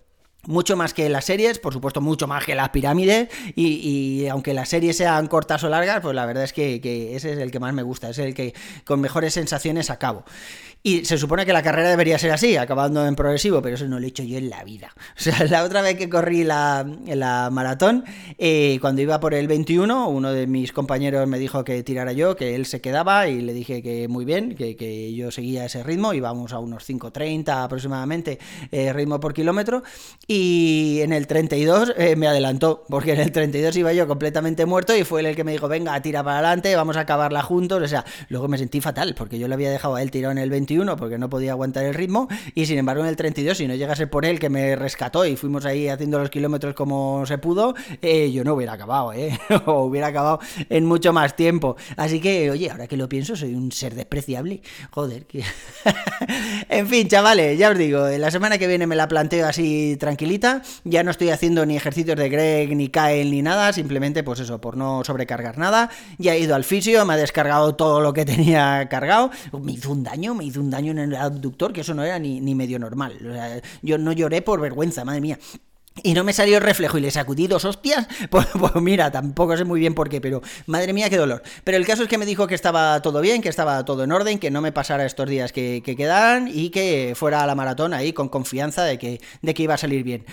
Mucho 0.49 0.79
más 0.79 0.95
que 0.95 1.11
las 1.11 1.27
series, 1.27 1.59
por 1.59 1.75
supuesto, 1.75 2.01
mucho 2.01 2.27
más 2.27 2.47
que 2.47 2.55
las 2.55 2.71
pirámides. 2.71 3.29
Y, 3.55 4.27
aunque 4.29 4.55
las 4.55 4.71
series 4.71 4.97
sean 4.97 5.27
cortas 5.27 5.63
o 5.63 5.69
largas, 5.69 6.01
pues 6.01 6.15
la 6.15 6.25
verdad 6.25 6.45
es 6.45 6.55
que, 6.55 6.77
ese 7.15 7.35
es 7.35 7.39
el 7.39 7.51
que 7.51 7.61
más 7.61 7.75
me 7.75 7.83
gusta, 7.83 8.09
es 8.09 8.19
el 8.19 8.33
que 8.33 8.55
con 8.87 8.99
mejores 8.99 9.35
sensaciones 9.35 9.91
acabo. 9.91 10.25
Y 10.83 11.05
se 11.05 11.19
supone 11.19 11.45
que 11.45 11.53
la 11.53 11.63
carrera 11.63 11.91
debería 11.91 12.19
ser 12.19 12.31
así, 12.31 12.57
acabando 12.57 13.05
en 13.05 13.15
progresivo, 13.15 13.61
pero 13.61 13.75
eso 13.75 13.87
no 13.89 14.01
lo 14.01 14.07
he 14.07 14.09
hecho 14.09 14.23
yo 14.23 14.39
en 14.39 14.49
la 14.49 14.65
vida. 14.65 14.95
O 15.19 15.21
sea, 15.21 15.45
la 15.47 15.65
otra 15.65 15.83
vez 15.83 15.99
que 15.99 16.09
corrí 16.09 16.45
la, 16.45 16.89
la 17.07 17.51
maratón, 17.51 18.05
eh, 18.39 18.79
cuando 18.81 19.03
iba 19.03 19.19
por 19.19 19.35
el 19.35 19.49
21, 19.49 20.09
uno 20.09 20.33
de 20.33 20.47
mis 20.47 20.73
compañeros 20.73 21.27
me 21.27 21.39
dijo 21.39 21.65
que 21.65 21.83
tirara 21.83 22.13
yo, 22.13 22.37
que 22.37 22.55
él 22.55 22.65
se 22.67 22.81
quedaba 22.81 23.27
y 23.27 23.43
le 23.43 23.53
dije 23.53 23.83
que 23.83 24.07
muy 24.07 24.25
bien, 24.25 24.55
que, 24.55 24.77
que 24.77 25.13
yo 25.13 25.33
seguía 25.33 25.65
ese 25.65 25.83
ritmo, 25.83 26.15
íbamos 26.15 26.53
a 26.53 26.61
unos 26.61 26.89
5.30 26.89 27.65
aproximadamente 27.65 28.39
eh, 28.71 28.93
ritmo 28.93 29.19
por 29.19 29.35
kilómetro. 29.35 29.83
Y 30.29 30.38
en 31.03 31.13
el 31.13 31.27
32 31.27 31.95
eh, 31.97 32.17
me 32.17 32.27
adelantó, 32.27 32.85
porque 32.89 33.13
en 33.13 33.21
el 33.21 33.33
32 33.33 33.77
iba 33.77 33.93
yo 33.93 34.07
completamente 34.07 34.67
muerto 34.67 34.97
y 34.97 35.05
fue 35.05 35.21
él 35.21 35.27
el 35.27 35.37
que 35.37 35.45
me 35.45 35.53
dijo, 35.53 35.69
venga, 35.69 36.01
tira 36.03 36.23
para 36.23 36.39
adelante, 36.39 36.75
vamos 36.77 36.97
a 36.97 37.01
acabarla 37.01 37.43
juntos. 37.43 37.83
O 37.83 37.89
sea, 37.89 38.05
luego 38.29 38.49
me 38.49 38.59
sentí 38.59 38.81
fatal, 38.81 39.15
porque 39.17 39.39
yo 39.39 39.49
le 39.49 39.55
había 39.55 39.71
dejado 39.71 39.97
a 39.97 40.03
él 40.03 40.11
tirado 40.11 40.33
en 40.33 40.39
el 40.39 40.51
21 40.51 40.97
porque 40.97 41.19
no 41.19 41.29
podía 41.29 41.53
aguantar 41.53 41.85
el 41.85 41.95
ritmo 41.95 42.29
y 42.55 42.67
sin 42.67 42.79
embargo 42.79 43.03
en 43.03 43.09
el 43.09 43.17
32 43.17 43.59
si 43.59 43.67
no 43.67 43.75
llegase 43.75 44.07
por 44.07 44.25
él 44.25 44.39
que 44.39 44.49
me 44.49 44.77
rescató 44.77 45.27
y 45.27 45.37
fuimos 45.37 45.65
ahí 45.65 45.89
haciendo 45.89 46.19
los 46.19 46.31
kilómetros 46.31 46.75
como 46.75 47.25
se 47.27 47.39
pudo, 47.39 47.75
eh, 48.03 48.31
yo 48.33 48.45
no 48.45 48.55
hubiera 48.55 48.75
acabado, 48.75 49.13
¿eh? 49.13 49.39
o 49.67 49.85
hubiera 49.85 50.09
acabado 50.09 50.41
en 50.69 50.85
mucho 50.85 51.13
más 51.13 51.37
tiempo. 51.37 51.77
Así 51.97 52.21
que, 52.21 52.51
oye, 52.51 52.71
ahora 52.71 52.87
que 52.87 52.97
lo 52.97 53.09
pienso, 53.09 53.37
soy 53.37 53.55
un 53.55 53.73
ser 53.73 53.95
despreciable. 53.95 54.63
Joder, 54.91 55.27
en 56.69 56.89
fin, 56.89 57.09
chavales, 57.09 57.59
ya 57.59 57.71
os 57.71 57.79
digo, 57.79 58.07
la 58.09 58.31
semana 58.31 58.59
que 58.59 58.67
viene 58.67 58.87
me 58.87 58.97
la 58.97 59.09
planteo 59.09 59.47
así 59.47 59.97
tranquilita, 60.19 60.63
ya 60.83 61.05
no 61.05 61.13
estoy 61.13 61.31
haciendo 61.31 61.65
ni 61.65 61.77
ejercicios 61.77 62.17
de 62.17 62.29
Greg, 62.29 62.75
ni 62.75 62.89
Kyle, 62.89 63.31
ni 63.31 63.41
nada, 63.41 63.73
simplemente 63.73 64.25
pues 64.25 64.41
eso, 64.41 64.61
por 64.61 64.77
no 64.77 65.05
sobrecargar 65.05 65.59
nada, 65.59 65.91
ya 66.19 66.35
he 66.35 66.41
ido 66.41 66.57
al 66.57 66.65
fisio, 66.65 67.07
me 67.07 67.15
ha 67.15 67.17
descargado 67.17 67.77
todo 67.77 68.01
lo 68.01 68.13
que 68.13 68.25
tenía 68.33 68.89
cargado, 68.89 69.31
me 69.63 69.73
hizo 69.73 69.93
un 69.93 70.03
daño, 70.03 70.35
me 70.35 70.45
hizo 70.45 70.61
un 70.61 70.71
daño 70.71 70.91
en 70.91 70.99
el 70.99 71.15
abductor 71.15 71.73
que 71.73 71.83
eso 71.83 71.95
no 71.95 72.03
era 72.03 72.19
ni, 72.19 72.41
ni 72.41 72.57
medio 72.57 72.81
normal. 72.81 73.17
O 73.21 73.33
sea, 73.33 73.63
yo 73.81 73.97
no 73.97 74.11
lloré 74.11 74.43
por 74.43 74.61
vergüenza, 74.61 75.05
madre 75.05 75.21
mía 75.21 75.39
y 76.03 76.15
no 76.15 76.25
me 76.25 76.33
salió 76.33 76.57
el 76.57 76.63
reflejo 76.63 76.99
y 76.99 77.01
le 77.01 77.11
sacudí 77.11 77.47
dos 77.47 77.65
hostias, 77.65 78.07
pues, 78.31 78.47
pues, 78.59 78.75
mira, 78.77 79.11
tampoco 79.11 79.57
sé 79.57 79.65
muy 79.65 79.81
bien 79.81 79.95
por 79.95 80.09
qué, 80.09 80.21
pero 80.21 80.43
madre 80.67 80.93
mía, 80.93 81.11
qué 81.11 81.17
dolor. 81.17 81.43
Pero 81.65 81.77
el 81.77 81.87
caso 81.87 82.03
es 82.03 82.09
que 82.09 82.19
me 82.19 82.27
dijo 82.27 82.47
que 82.47 82.55
estaba 82.55 83.01
todo 83.03 83.21
bien, 83.21 83.43
que 83.43 83.49
estaba 83.49 83.85
todo 83.85 84.05
en 84.05 84.13
orden, 84.13 84.39
que 84.39 84.51
no 84.51 84.61
me 84.61 84.73
pasara 84.73 85.05
estos 85.05 85.29
días 85.29 85.53
que, 85.53 85.83
que 85.85 85.97
quedaran 85.97 86.49
y 86.53 86.71
que 86.71 87.15
fuera 87.17 87.43
a 87.43 87.47
la 87.47 87.55
maratón 87.55 87.95
ahí 87.95 88.13
con 88.13 88.29
confianza 88.29 88.85
de 88.85 88.99
que, 88.99 89.21
de 89.43 89.55
que 89.55 89.63
iba 89.63 89.75
a 89.75 89.79
salir 89.79 90.03
bien. 90.03 90.25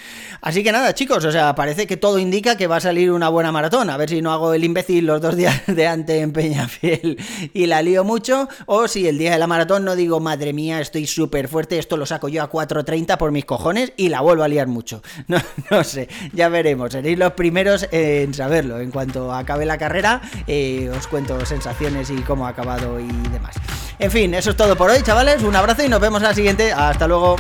Así 0.42 0.64
que 0.64 0.72
nada, 0.72 0.94
chicos, 0.94 1.24
o 1.26 1.32
sea, 1.32 1.56
parece 1.56 1.88
que 1.88 1.98
todo 1.98 2.20
indica 2.20 2.58
que 2.58 2.68
va 2.68 2.78
a 2.78 2.82
salir 2.82 3.12
una 3.12 3.30
buena 3.30 3.52
maratón. 3.52 3.90
A 3.90 3.98
ver 3.98 4.10
si 4.10 4.22
no 4.22 4.32
hago 4.32 4.54
el 4.54 4.64
imbécil 4.64 5.06
los 5.06 5.22
dos 5.22 5.36
días 5.36 5.64
de 5.68 5.88
antes 5.88 6.22
en 6.22 6.32
Peñafiel 6.32 7.18
y 7.54 7.66
la 7.66 7.82
lío 7.82 8.04
mucho, 8.04 8.48
o 8.66 8.88
si 8.88 9.08
el 9.08 9.18
día 9.18 9.32
de 9.32 9.40
la 9.40 9.48
maratón 9.48 9.86
no 9.86 9.96
digo, 9.96 10.20
madre 10.20 10.54
mía, 10.54 10.82
estoy 10.82 11.08
súper 11.08 11.48
fuerte, 11.48 11.78
esto 11.78 11.98
lo 11.98 12.06
saco 12.06 12.30
yo 12.30 12.44
a 12.44 12.52
4.30 12.52 13.18
por 13.18 13.32
mis 13.32 13.46
cojones 13.46 13.94
y 13.98 14.10
la 14.10 14.22
vuelvo 14.22 14.44
a 14.44 14.48
liar 14.48 14.68
mucho. 14.68 15.02
no 15.72 15.84
sé, 15.84 16.08
ya 16.34 16.50
veremos. 16.50 16.92
Seréis 16.92 17.18
los 17.18 17.34
primeros 17.34 17.88
en 17.92 18.34
saberlo. 18.34 18.80
En 18.80 18.92
cuanto 18.92 19.34
acabe 19.34 19.66
la 19.66 19.78
carrera, 19.78 20.22
eh, 20.48 20.92
os 20.96 21.08
cuento 21.08 21.46
sensaciones 21.46 22.10
y 22.10 22.18
cómo 22.22 22.46
ha 22.46 22.50
acabado 22.50 23.00
y 23.00 23.08
demás. 23.32 23.56
En 24.00 24.12
fin, 24.12 24.34
eso 24.34 24.52
es 24.52 24.58
todo 24.58 24.76
por 24.76 24.90
hoy, 24.90 25.02
chavales. 25.02 25.44
Un 25.44 25.56
abrazo 25.56 25.84
y 25.84 25.90
nos 25.90 26.02
vemos 26.02 26.22
en 26.22 26.28
la 26.28 26.34
siguiente. 26.34 26.72
Hasta 26.72 27.08
luego. 27.08 27.38